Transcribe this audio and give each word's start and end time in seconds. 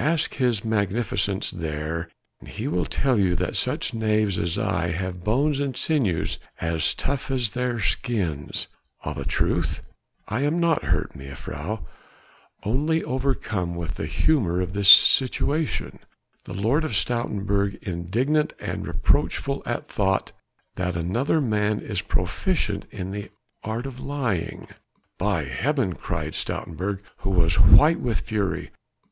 "Ask 0.00 0.34
his 0.34 0.64
Magnificence 0.64 1.48
there, 1.52 2.08
he 2.44 2.66
will 2.66 2.84
tell 2.84 3.16
you 3.16 3.36
that 3.36 3.54
such 3.54 3.94
knaves 3.94 4.36
as 4.36 4.58
I 4.58 4.88
have 4.88 5.22
bones 5.22 5.60
and 5.60 5.76
sinews 5.76 6.40
as 6.60 6.94
tough 6.96 7.30
as 7.30 7.52
their 7.52 7.78
skins. 7.78 8.66
Of 9.04 9.18
a 9.18 9.24
truth 9.24 9.80
I 10.26 10.40
am 10.40 10.58
not 10.58 10.82
hurt, 10.82 11.14
mejuffrouw... 11.16 11.86
only 12.64 13.04
overcome 13.04 13.76
with 13.76 13.94
the 13.94 14.06
humour 14.06 14.60
of 14.60 14.72
this 14.72 14.88
situation. 14.90 16.00
The 16.44 16.54
Lord 16.54 16.82
of 16.84 16.96
Stoutenburg 16.96 17.80
indignant 17.80 18.54
and 18.58 18.84
reproachful 18.84 19.62
at 19.64 19.86
thought 19.86 20.32
that 20.74 20.96
another 20.96 21.40
man 21.40 21.78
is 21.78 22.02
proficient 22.02 22.84
in 22.90 23.12
the 23.12 23.30
art 23.62 23.86
of 23.86 24.00
lying." 24.00 24.66
"By 25.18 25.44
heaven," 25.44 25.92
cried 25.94 26.32
Stoutenburg 26.34 27.00
who 27.18 27.30
was 27.30 27.60
white 27.60 28.00
with 28.00 28.22
fury. 28.22 28.72